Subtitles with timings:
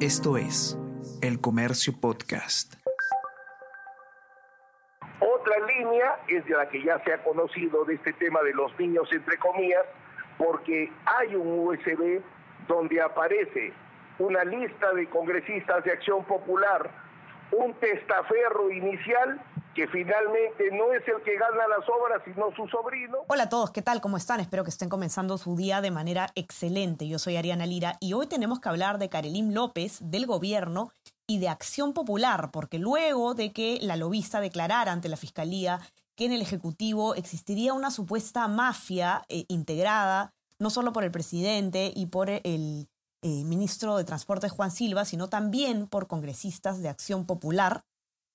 [0.00, 0.78] Esto es
[1.22, 2.74] El Comercio Podcast.
[5.20, 9.10] Otra línea es la que ya se ha conocido de este tema de los niños,
[9.10, 9.86] entre comillas,
[10.36, 12.20] porque hay un USB
[12.68, 13.72] donde aparece
[14.18, 16.90] una lista de congresistas de Acción Popular,
[17.52, 19.40] un testaferro inicial
[19.76, 23.18] que finalmente no es el que gana las obras, sino su sobrino.
[23.28, 24.00] Hola a todos, ¿qué tal?
[24.00, 24.40] ¿Cómo están?
[24.40, 27.06] Espero que estén comenzando su día de manera excelente.
[27.06, 30.92] Yo soy Ariana Lira y hoy tenemos que hablar de Karelim López, del gobierno
[31.26, 35.80] y de Acción Popular, porque luego de que la lobista declarara ante la Fiscalía
[36.16, 41.92] que en el Ejecutivo existiría una supuesta mafia eh, integrada, no solo por el presidente
[41.94, 42.88] y por el
[43.20, 47.82] eh, ministro de Transporte Juan Silva, sino también por congresistas de Acción Popular,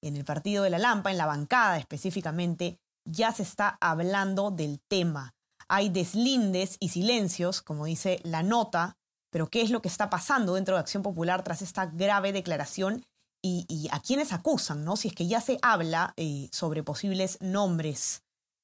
[0.01, 4.79] en el partido de la Lampa, en la bancada específicamente, ya se está hablando del
[4.87, 5.33] tema.
[5.67, 8.97] Hay deslindes y silencios, como dice la nota,
[9.31, 13.05] pero ¿qué es lo que está pasando dentro de Acción Popular tras esta grave declaración?
[13.43, 14.95] Y, a quiénes acusan, ¿no?
[14.95, 18.21] Si es que ya se habla eh, sobre posibles nombres,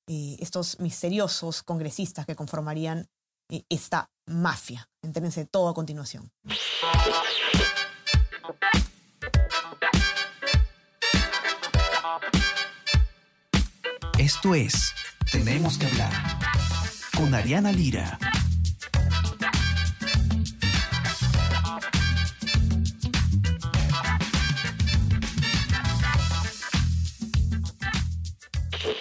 [0.07, 3.07] eh, estos misteriosos congresistas que conformarían
[3.49, 4.87] eh, esta mafia.
[5.01, 6.31] Entérense todo a continuación.
[14.27, 14.93] Esto es
[15.31, 16.11] Tenemos que hablar
[17.15, 18.19] con Ariana Lira.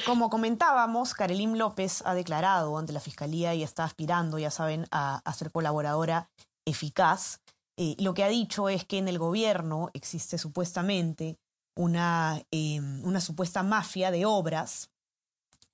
[0.06, 5.20] Como comentábamos, Karelim López ha declarado ante la Fiscalía y está aspirando, ya saben, a,
[5.36, 6.30] ser colaboradora
[6.64, 7.40] eficaz.
[7.76, 11.36] Eh, lo que ha dicho es que en el gobierno existe supuestamente
[11.76, 14.88] una, em, una supuesta mafia de obras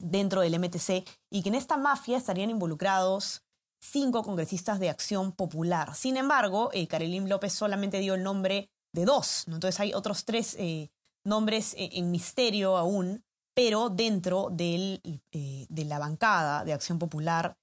[0.02, 3.42] dentro del MTC y que en esta mafia estarían involucrados
[3.80, 5.94] cinco congresistas de Acción Popular.
[5.94, 6.88] Sin embargo, eh,
[7.26, 10.90] López solamente dio el nombre de dos, entonces hay otros tres eh,
[11.24, 15.00] nombres eh, en misterio aún, pero dentro del,
[15.30, 17.56] de la bancada de Acción Popular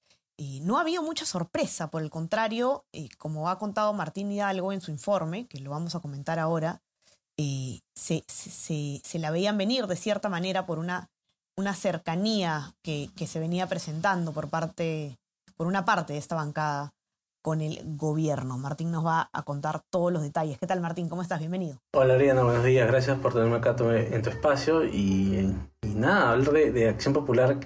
[0.62, 2.86] no ha habido mucha sorpresa, por el contrario,
[3.18, 6.80] como ha contado Martín Hidalgo en su informe, que lo vamos a comentar ahora,
[7.36, 11.10] se, se la veían venir de cierta manera por una
[11.60, 15.18] una cercanía que, se venía presentando por parte,
[15.56, 16.94] por una parte de esta bancada
[17.42, 18.58] con el gobierno.
[18.58, 20.58] Martín nos va a contar todos los detalles.
[20.58, 21.08] ¿Qué tal, Martín?
[21.08, 21.38] ¿Cómo estás?
[21.38, 21.78] Bienvenido.
[21.94, 22.42] Hola, Ariana.
[22.42, 22.88] Buenos días.
[22.88, 24.84] Gracias por tenerme acá en tu espacio.
[24.84, 27.60] Y, nada, hablar de, Acción Popular,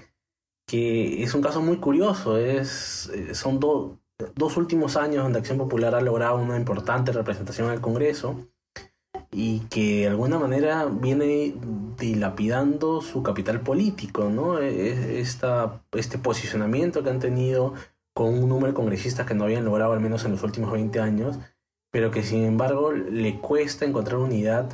[0.66, 2.37] que es un caso muy curioso.
[2.37, 7.75] Es, eh, son dos últimos años donde Acción Popular ha logrado una importante representación en
[7.75, 8.44] el Congreso
[9.37, 11.55] y que de alguna manera viene
[11.99, 14.61] dilapidando su capital político, ¿no?
[14.61, 17.75] E, e, esta, este posicionamiento que han tenido
[18.15, 21.00] con un número de congresistas que no habían logrado al menos en los últimos 20
[21.00, 21.39] años,
[21.91, 24.73] pero que sin embargo le cuesta encontrar unidad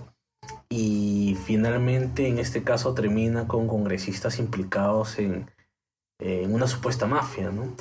[0.69, 5.50] y finalmente en este caso termina con congresistas implicados en,
[6.19, 7.75] en una supuesta mafia, ¿no?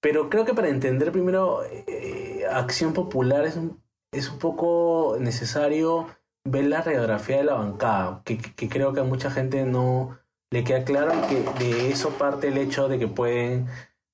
[0.00, 3.82] Pero creo que para entender primero eh, Acción Popular es un,
[4.12, 6.06] es un poco necesario
[6.44, 8.38] ver la radiografía de la bancada, que,
[8.68, 10.18] creo que a mucha gente no
[10.50, 13.66] le queda claro que de eso parte el hecho de que pueden,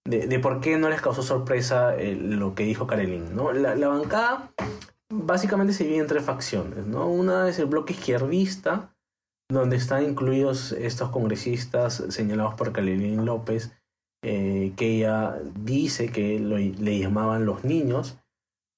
[0.05, 3.34] de, por qué no les causó sorpresa eh, lo que dijo Karelin.
[3.34, 3.53] ¿no?
[3.53, 4.53] La, bancada
[5.11, 6.87] básicamente se divide en tres facciones.
[6.87, 7.09] ¿no?
[7.09, 8.95] Una es el bloque izquierdista,
[9.50, 13.72] donde están incluidos estos congresistas señalados por Karelin López,
[14.22, 18.19] eh, que ella dice que le llamaban los niños.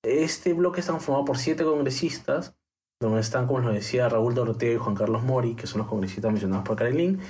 [0.03, 2.55] Este bloque está formado por siete congresistas
[3.01, 6.31] donde están, como les decía, Raúl Doroteo y Juan Carlos Mori, que son los congresistas
[6.31, 7.21] mencionados por Karelín.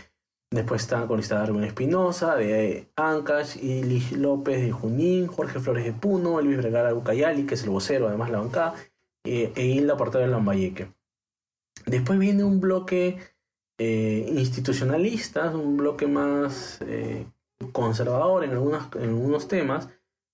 [0.53, 5.93] Después están con lista de Espinosa, de Ancash, Ilich López de Junín, Jorge Flores de
[5.93, 8.75] Puno, Luis Vergara Ucayali, que es el vocero, además de la bancada,
[9.25, 10.93] eh, e Hilda Portero de Lambayeque.
[11.87, 13.19] Después viene un bloque
[13.79, 17.27] eh, institucionalista, un bloque más eh,
[17.73, 19.89] conservador en, algunas, en algunos temas,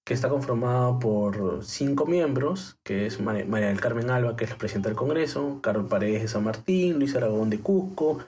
[0.07, 4.57] que está conformado por cinco miembros, que es María, del Carmen Alba, que es la
[4.57, 8.21] presidenta del Congreso, Carlos Paredes de San Martín, Luis Aragón de Cusco,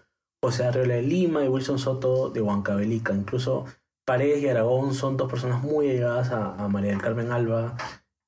[0.43, 3.15] José Arreola de Lima y Wilson Soto de Huancavelica.
[3.15, 3.65] Incluso
[4.05, 7.77] Paredes y Aragón son dos personas muy allegadas a, María del Carmen Alba,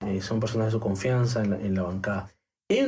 [0.06, 2.30] eh, son personas de su confianza en la, bancada.
[2.68, 2.84] Y hay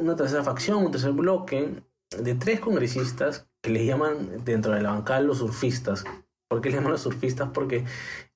[0.00, 1.80] una tercera facción, un tercer bloque
[2.10, 6.04] de tres congresistas que les llaman dentro de la bancada los surfistas,
[6.54, 7.48] ¿Por qué le llaman los surfistas?
[7.52, 7.84] Porque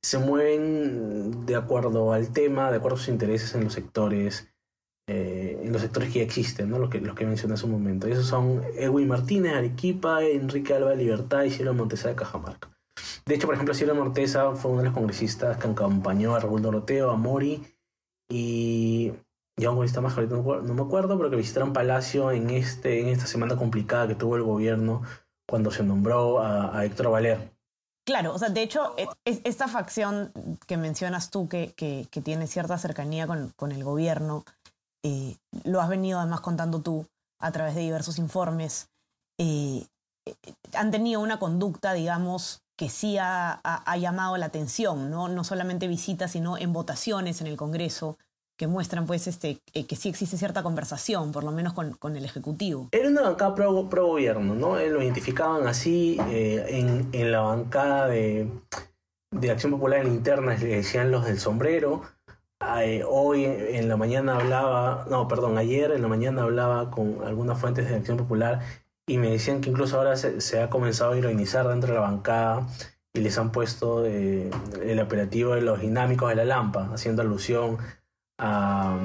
[0.03, 4.53] se mueven de acuerdo al tema, de acuerdo a sus intereses en los sectores,
[5.09, 6.81] eh, en los sectores que ya existen, ¿no?
[6.81, 8.09] Los que, los que mencioné hace un momento.
[8.09, 12.77] esos son Edwin Martínez, Arequipa, Enrique Alba de Libertad y Cielo Montesa de Cajamarca.
[13.25, 16.61] De hecho, por ejemplo, Cielo Montesa fue uno de los congresistas que acompañó a Raúl
[16.61, 17.63] Doroteo, a Mori,
[18.29, 19.13] y
[19.57, 23.11] ya un congresista más, ahorita no, me acuerdo, pero que visitaron Palacio en, este, en
[23.11, 25.03] esta semana complicada que tuvo el gobierno
[25.49, 27.58] cuando se nombró a, Héctor Valer.
[28.09, 29.07] Claro, o sea, de hecho, e,
[29.45, 30.33] esta facción
[30.67, 34.47] que mencionas tú, que, que, tiene cierta cercanía con, con el gobierno,
[35.05, 37.07] eh, lo has venido además contando tú
[37.39, 38.89] a través de diversos informes,
[39.39, 39.85] eh,
[40.25, 40.35] eh,
[40.73, 43.61] han tenido una conducta, digamos, que sí ha,
[44.01, 45.29] llamado la atención, ¿no?
[45.29, 48.17] no solamente visitas, sino en votaciones en el Congreso,
[48.59, 52.25] que muestran pues este eh, que sí existe cierta conversación, por lo menos con, el
[52.27, 52.89] Ejecutivo.
[52.93, 54.77] Era una bancada pro, pro gobierno, ¿no?
[54.77, 58.51] Lo identificaban así en, en, la bancada de,
[59.31, 62.03] de Acción Popular en interna, le decían los del sombrero,
[63.07, 67.89] hoy en la mañana hablaba, no, perdón, ayer en la mañana hablaba con algunas fuentes
[67.89, 68.61] de Acción Popular
[69.07, 72.67] y me decían que incluso ahora se, ha comenzado a ironizar dentro de la bancada
[73.15, 74.51] y les han puesto eh,
[74.83, 77.79] el operativo de los dinámicos de la Lampa, haciendo alusión
[78.39, 78.99] a,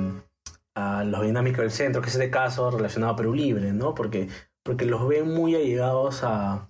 [1.05, 3.93] los dinámicos del centro, que es este caso relacionado a Perú Libre, ¿no?
[3.93, 4.29] Porque,
[4.63, 6.69] porque los ven muy allegados a,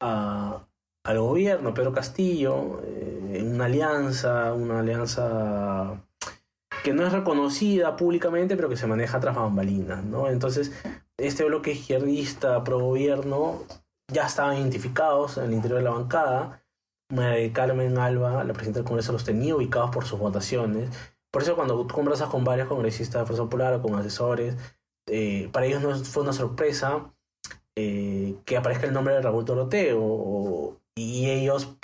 [0.00, 6.02] al gobierno, Pedro Castillo, eh, una alianza, una alianza
[6.84, 10.28] que no es reconocida públicamente, pero que se maneja tras bambalinas, ¿no?
[10.28, 10.72] Entonces,
[11.16, 13.64] este bloque izquierdista pro gobierno
[14.12, 16.62] ya estaban identificados en el interior de la bancada.
[17.10, 20.90] María Carmen Alba, la presidenta del Congreso, los tenía ubicados por sus votaciones.
[21.30, 24.56] Por eso cuando tú conversas con varios congresistas de Fuerza Popular o con asesores,
[25.06, 27.12] eh, para ellos no fue una sorpresa
[27.76, 30.80] eh, que aparezca el nombre de Raúl Doroteo.
[30.96, 31.76] y ellos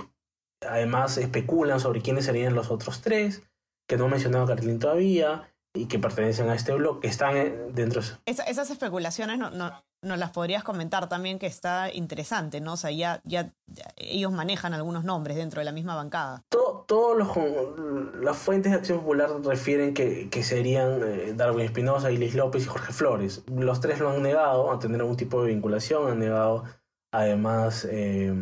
[0.67, 3.43] además especulan sobre quiénes serían los otros tres
[3.87, 8.00] que no he mencionado Carlín todavía y que pertenecen a este blog, que están dentro
[8.00, 12.75] de esas especulaciones no, no, no, las podrías comentar también, que está interesante, ¿no?
[12.75, 13.52] O sea, ya, ya,
[13.96, 16.44] ellos manejan algunos nombres dentro de la misma bancada.
[16.49, 17.28] Todos los
[18.20, 22.66] las fuentes de Acción Popular refieren que, que serían eh, Darwin Espinosa, Ilis López y
[22.66, 23.44] Jorge Flores.
[23.54, 26.64] Los tres lo han negado a tener algún tipo de vinculación, han negado
[27.12, 28.34] además eh,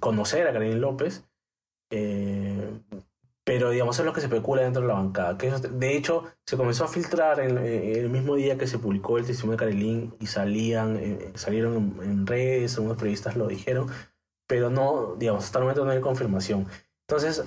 [0.00, 1.24] conocer a Karin López.
[1.90, 2.80] Eh,
[3.44, 5.36] pero digamos es lo que se especula dentro de la bancada.
[5.36, 9.26] Que de hecho, se comenzó a filtrar en, el mismo día que se publicó el
[9.26, 11.00] testimonio de Carolín y salían,
[11.34, 13.88] salieron en, redes, algunos periodistas lo dijeron,
[14.46, 16.68] pero no, digamos, hasta el momento no hay confirmación.
[17.08, 17.44] Entonces,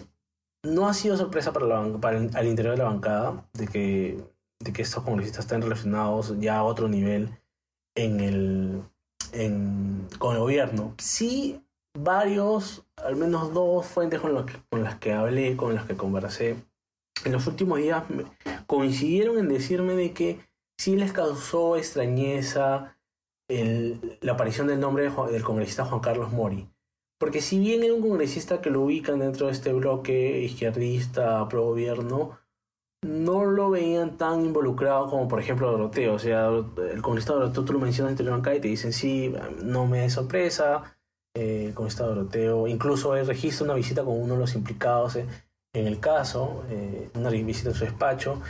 [0.66, 4.24] no ha sido sorpresa para, la, para el, al interior de la bancada de que,
[4.60, 7.30] de que estos congresistas estén relacionados ya a otro nivel
[7.96, 8.82] en el,
[9.32, 10.94] en, con el gobierno.
[10.98, 11.62] Sí
[11.98, 16.58] varios, al menos dos fuentes con, con las que hablé, con las que conversé,
[17.24, 18.04] en los últimos días
[18.68, 20.40] coincidieron en decirme de que
[20.78, 22.98] sí les causó extrañeza
[23.48, 26.68] la aparición del nombre del congresista Juan Carlos Mori.
[27.18, 31.64] Porque si bien era un congresista que lo ubican dentro de este bloque izquierdista pro
[31.64, 32.38] gobierno,
[33.06, 36.16] no lo veían tan involucrado como por ejemplo Doroteo.
[36.16, 39.34] O sea, el congresista Doroteo tú lo mencionas en Televisión y te dicen sí,
[39.64, 40.96] no me sorpresa,
[41.36, 42.68] eh, con esta Doroteo.
[42.68, 45.28] Incluso él registra una visita con uno de los implicados en,
[45.74, 48.42] el caso, eh, una visita en su despacho.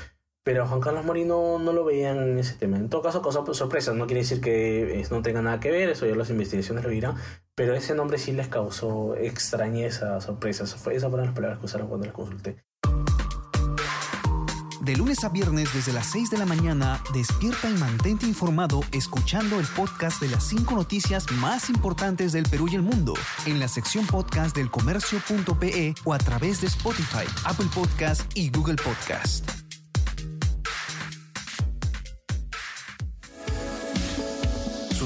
[0.44, 2.77] Pero Juan Carlos Morino no lo veían en ese tema.
[2.77, 3.94] En todo caso, cosa sorpresa.
[3.94, 7.15] No quiere decir que no tenga nada que ver, eso ya las investigaciones lo dirán.
[7.56, 10.66] Pero ese nombre sí les causó extrañeza, sorpresa.
[10.66, 12.57] Esas fueron las palabras que usaron cuando les consulté.
[14.81, 19.59] De lunes a viernes desde las 6 de la mañana, despierta y mantente informado escuchando
[19.59, 23.16] el podcast de las 5 noticias más importantes del Perú y el mundo
[23.47, 28.76] en la sección podcast del comercio.pe o a través de Spotify, Apple Podcast y Google
[28.76, 29.55] Podcast.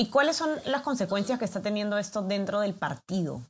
[0.00, 3.42] ¿Y cuáles son las consecuencias que está teniendo esto dentro del partido?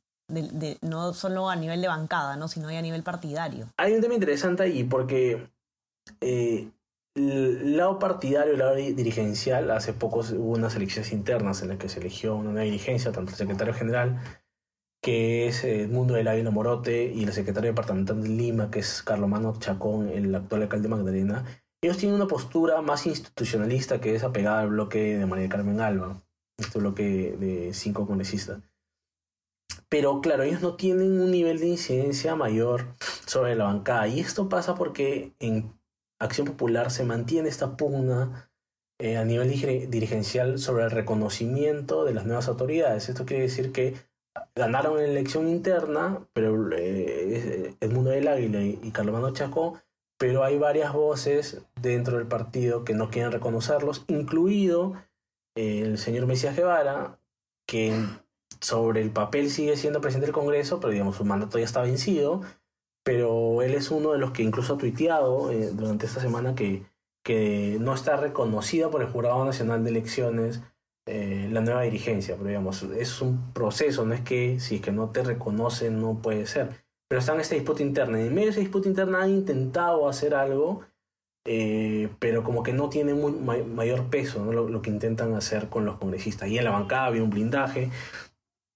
[0.83, 2.49] no solo a nivel de bancada, ¿no?
[2.49, 3.67] sino a nivel partidario.
[3.79, 5.49] Hay un tema interesante ahí porque
[6.21, 6.69] eh,
[7.15, 11.89] el lado partidario, el lado dirigencial, hace poco hubo unas elecciones internas en las que
[11.89, 14.21] se eligió una nueva dirigencia, tanto el secretario general,
[15.03, 19.59] que es Edmundo del Águila Morote, y el secretario departamental de Lima, que es Carlomano
[19.59, 21.45] Chacón, el actual alcalde de Magdalena.
[21.83, 26.21] Ellos tienen una postura más institucionalista que es apegada al bloque de María Carmen Alba,
[26.59, 28.61] este bloque de cinco congresistas.
[29.89, 32.95] Pero claro, ellos no tienen un nivel de incidencia mayor
[33.27, 34.07] sobre la bancada.
[34.09, 35.73] Y esto pasa porque en
[36.21, 38.51] Acción Popular se mantiene esta pugna
[39.01, 39.49] eh, a nivel
[39.91, 43.09] dirigencial sobre el reconocimiento de las nuevas autoridades.
[43.09, 43.95] Esto quiere decir que
[44.55, 49.81] ganaron la elección interna, pero eh, Edmundo del Águila y, y Carlos Chacó,
[50.19, 54.95] pero hay varias voces dentro del partido que no quieren reconocerlos, incluido
[55.59, 57.19] el señor Mesías Guevara,
[57.67, 57.93] que
[58.61, 62.43] sobre el papel sigue siendo presidente del Congreso, pero digamos su mandato ya está vencido,
[63.05, 66.85] pero él es uno de los que incluso ha tuiteado eh, durante esta semana que,
[67.25, 70.63] que no está reconocida por el Jurado Nacional de Elecciones
[71.11, 74.93] eh, la nueva dirigencia, pero digamos, es un proceso, no es que si es que
[74.93, 78.49] no te reconocen no puede ser, pero está en esta disputa interna, y en medio
[78.49, 80.83] de esa disputa interna han intentado hacer algo,
[81.51, 86.51] eh, pero como que no tiene mayor peso lo, que intentan hacer con los congresistas.
[86.51, 87.91] Y en la bancada había un blindaje,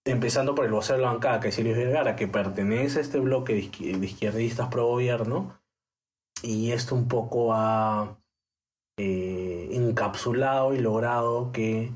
[0.07, 3.21] empezando por el vocero de la bancada, que es Silvio Vergara, que pertenece a este
[3.21, 5.61] bloque de, izquierdistas pro gobierno,
[6.43, 8.19] y esto un poco ha
[8.99, 11.93] eh, encapsulado y logrado que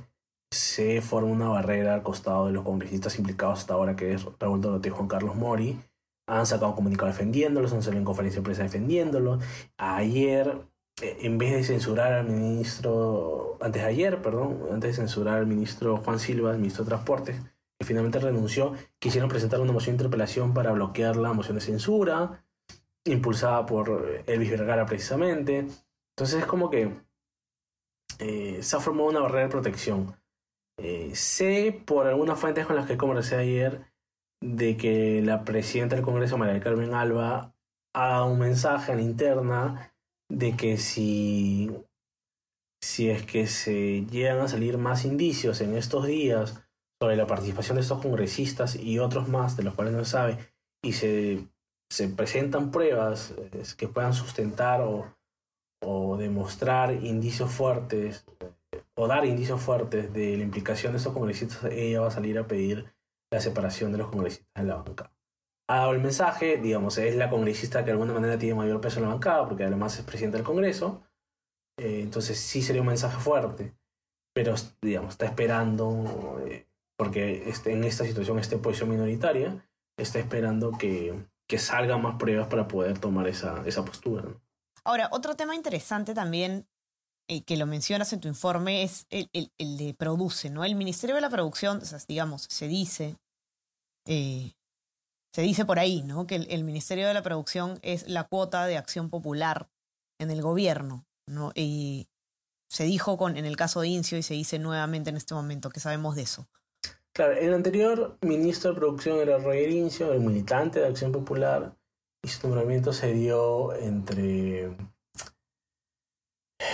[0.52, 4.60] se forme una barrera al costado de los congresistas implicados hasta ahora, que es Raúl
[4.60, 5.80] Doroteo y Juan Carlos Mori.
[6.26, 9.42] Han sacado un comunicado defendiéndolos, han salido en conferencia de prensa defendiéndolos.
[9.76, 10.58] Ayer,
[11.00, 15.46] eh, en vez de censurar al ministro, antes de ayer, perdón, antes de censurar al
[15.46, 17.36] ministro Juan Silva, el ministro de Transportes,
[17.78, 22.44] que finalmente renunció, quisieron presentar una moción de interpelación para bloquear la moción de censura,
[23.04, 25.66] impulsada por Elvis Vergara precisamente.
[26.16, 26.90] Entonces es como que
[28.18, 30.16] eh, se ha formado una barrera de protección.
[30.78, 33.82] Eh, sé por algunas fuentes con las que conversé ayer
[34.40, 37.54] de que la presidenta del Congreso, María Carmen Alba,
[37.94, 39.94] ha dado un mensaje en la interna
[40.28, 41.70] de que si,
[42.82, 46.62] si es que se llegan a salir más indicios en estos días
[47.00, 50.38] sobre la participación de estos congresistas y otros más de los cuales no se sabe,
[50.82, 51.46] y se,
[51.90, 53.34] se presentan pruebas
[53.76, 55.16] que puedan sustentar o,
[55.82, 58.24] o demostrar indicios fuertes
[58.94, 62.46] o dar indicios fuertes de la implicación de estos congresistas, ella va a salir a
[62.46, 62.95] pedir
[63.30, 65.12] la separación de los congresistas de la bancada.
[65.68, 68.98] Ha dado el mensaje, digamos, es la congresista que de alguna manera tiene mayor peso
[68.98, 71.02] en la bancada, porque además es presidenta del Congreso,
[71.78, 73.76] eh, entonces sí sería un mensaje fuerte,
[74.32, 76.66] pero digamos, está esperando eh,
[76.96, 79.68] porque este, en esta situación, esta posición minoritaria,
[79.98, 81.14] está esperando que,
[81.48, 84.24] que salgan más pruebas para poder tomar esa, esa postura.
[84.84, 86.66] Ahora, otro tema interesante también
[87.28, 90.64] eh, que lo mencionas en tu informe es el, el, de produce, ¿no?
[90.64, 93.16] El Ministerio de la Producción, digamos, se dice,
[94.06, 94.52] eh,
[95.34, 96.26] se dice por ahí, ¿no?
[96.26, 99.68] Que el, el, Ministerio de la Producción es la cuota de acción popular
[100.20, 101.52] en el gobierno, ¿no?
[101.54, 102.08] Y
[102.68, 105.70] se dijo con, en el caso de Incio y se dice nuevamente en este momento,
[105.70, 106.46] que sabemos de eso.
[107.12, 111.74] Claro, el anterior ministro de producción era Roger Incio, el militante de Acción Popular,
[112.22, 114.76] y su nombramiento se dio entre,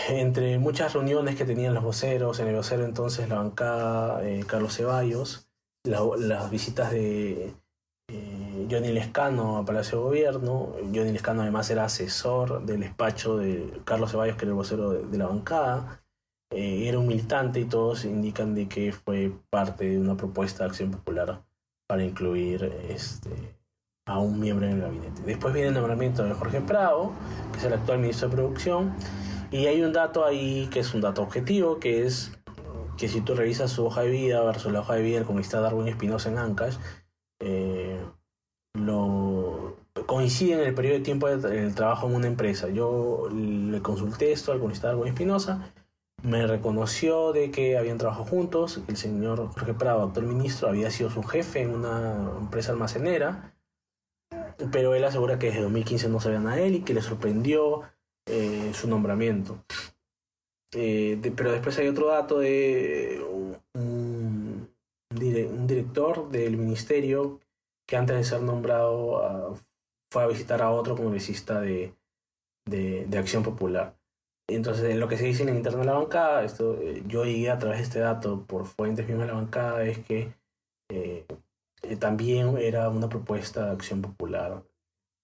[0.09, 4.77] entre muchas reuniones que tenían los voceros, en el vocero entonces la bancada eh, Carlos
[4.77, 5.49] Ceballos,
[5.85, 7.55] las visitas de
[8.09, 10.73] eh, Johnny Lescano a Palacio de Gobierno.
[10.95, 15.19] Johnny Lescano además era asesor del despacho de Carlos Ceballos, que era el vocero de
[15.19, 16.03] la bancada.
[16.51, 20.71] Eh, era un militante y todos indican de que fue parte de una propuesta de
[20.71, 21.43] acción popular
[21.87, 23.31] para incluir este,
[24.07, 25.23] a un miembro en el gabinete.
[25.23, 27.13] Después viene el nombramiento de Jorge Prado,
[27.53, 28.95] que es el actual ministro de Producción,
[29.53, 32.33] y hay un dato ahí que es un dato objetivo, que es
[32.97, 35.61] que si tú revisas su hoja de vida versus la hoja de vida del comunista
[35.61, 36.77] Darwin Espinosa en Ancash,
[37.41, 38.01] eh,
[38.75, 42.69] lo coincide en el periodo de tiempo del trabajo en una empresa.
[42.69, 45.73] Yo le consulté esto al comunista Darwin Espinosa
[46.23, 51.11] me reconoció de que habían trabajado juntos, el señor Jorge Prado, actual ministro, había sido
[51.11, 53.57] su jefe en una empresa almacenera,
[54.71, 57.83] pero él asegura que desde 2015 no sabían a él y que le sorprendió
[58.27, 59.65] eh, su nombramiento.
[60.75, 63.21] Eh, pero después hay otro dato de
[63.75, 64.69] un,
[65.11, 67.39] director del ministerio
[67.87, 69.55] que antes de ser nombrado ah,
[70.11, 71.95] fue a visitar a otro congresista de,
[72.67, 73.95] de Acción Popular.
[74.49, 77.51] Entonces, lo que se dice en el interno de la bancada, esto, eh, yo llegué
[77.51, 80.35] a través de este dato por fuentes mismas de la bancada, es que
[80.91, 81.27] eh,
[81.99, 84.63] también era una propuesta de acción popular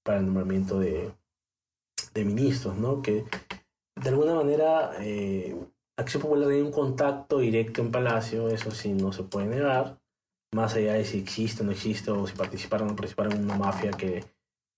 [0.02, 1.12] para el nombramiento de,
[2.14, 3.02] de ministros, ¿no?
[3.02, 3.24] Que
[3.96, 4.92] de alguna manera
[5.96, 9.98] Acción Popular tiene un contacto directo en Palacio, eso sí no se puede negar,
[10.54, 13.44] más allá de si existe o no existe, o si participaron o no participaron en
[13.44, 14.24] una mafia que,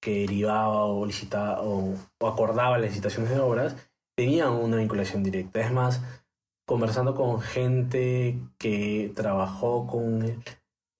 [0.03, 3.77] que derivaba o licitaba o, o acordaba las licitaciones de obras
[4.17, 5.61] tenían una vinculación directa.
[5.61, 6.03] Es más,
[6.67, 10.43] conversando con gente que trabajó con,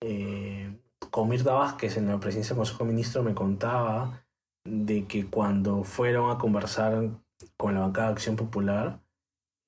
[0.03, 0.75] eh,
[1.11, 4.25] con Mirta Vázquez en la presidencia del Consejo de Ministros, me contaba
[4.65, 7.11] de que cuando fueron a conversar
[7.57, 9.01] con la bancada de Acción Popular,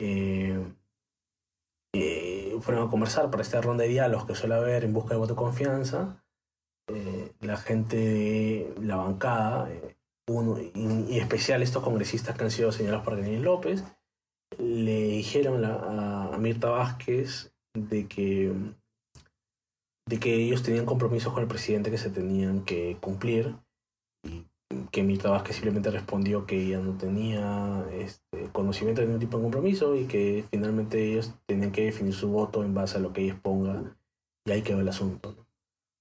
[0.00, 0.60] eh,
[1.94, 5.20] eh, fueron a conversar para esta ronda de diálogos que suele haber en busca de
[5.20, 6.18] voto de confianza.
[7.40, 9.68] la gente de la bancada,
[10.74, 13.84] y, especial estos congresistas que han sido señalados por Daniel López,
[14.58, 18.52] le dijeron a, a Mirta Vázquez de que
[20.08, 23.56] de que ellos tenían compromisos con el presidente que se tenían que cumplir
[24.90, 29.42] que Mirta Vázquez simplemente respondió que ella no tenía este, conocimiento de ningún tipo de
[29.44, 33.22] compromiso y que finalmente ellos tenían que definir su voto en base a lo que
[33.22, 33.96] ella ponga
[34.44, 35.34] y ahí quedó el asunto.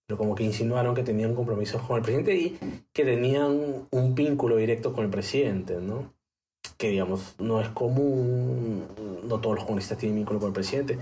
[0.08, 2.60] Pero como que insinuaron que tenían compromisos con el presidente y
[2.92, 6.14] que tenían un vínculo directo con el presidente, ¿no?
[6.78, 8.88] Que digamos, no es común,
[9.24, 11.00] no todos los comunistas tienen vínculo con el presidente,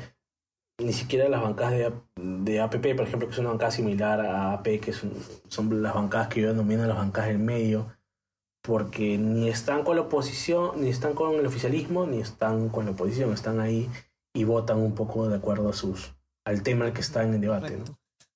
[0.79, 4.53] ni siquiera las bancadas de, de, APP, por ejemplo, que es una bancada similar a
[4.53, 5.13] AP, que son,
[5.47, 7.87] son las bancadas que yo denomino las bancadas del medio,
[8.61, 12.91] porque ni están con la oposición, ni están con el oficialismo, ni están con la
[12.91, 13.89] oposición, están ahí
[14.33, 16.13] y votan un poco de acuerdo a sus,
[16.45, 17.77] al tema al que está en el debate.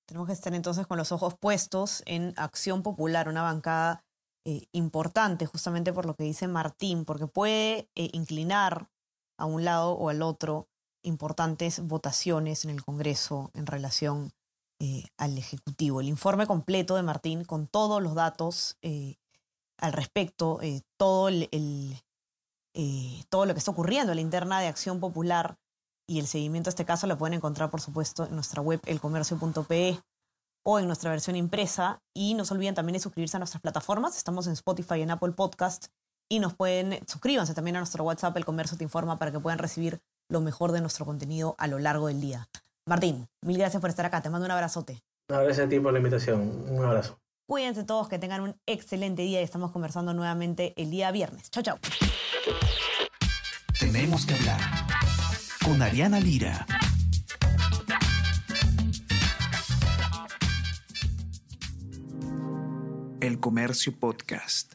[0.06, 4.04] Tenemos que estar entonces con los ojos puestos en Acción Popular, una bancada
[4.46, 8.90] eh, importante, justamente por lo que dice Martín, porque puede eh, inclinar
[9.38, 10.68] a un lado o al otro
[11.04, 14.32] importantes votaciones en el Congreso en relación
[14.80, 16.02] eh, al Ejecutivo.
[16.02, 19.16] El informe completo de Martín con todos los datos eh,
[19.78, 22.04] al respecto, eh, todo, el,
[23.30, 25.58] todo lo que está ocurriendo en la interna de Acción Popular
[26.08, 30.00] y el seguimiento a este caso lo pueden encontrar, por supuesto, en nuestra web elcomercio.pe
[30.66, 32.02] o en nuestra versión impresa.
[32.14, 34.18] Y no se olviden también de suscribirse a nuestras plataformas.
[34.18, 35.88] Estamos en Spotify y en Apple Podcast.
[36.30, 39.60] Y nos pueden, suscríbanse también a nuestro WhatsApp, El Comercio Te Informa, para que puedan
[39.60, 40.02] recibir
[40.34, 42.50] lo mejor de nuestro contenido a lo largo del día.
[42.86, 44.22] Martín, mil gracias por estar acá.
[44.22, 45.00] Te mando un abrazote.
[45.30, 46.66] gracias a ti por la invitación.
[46.70, 47.20] Un abrazo.
[47.48, 51.52] Cuídense todos, que tengan un excelente día y estamos conversando nuevamente el día viernes.
[51.52, 51.78] Chao, chao.
[53.80, 54.60] Tenemos que hablar
[55.64, 56.66] con Ariana Lira.
[63.22, 64.74] El Comercio Podcast.